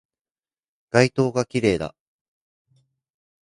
[0.89, 1.93] 街灯が綺麗だ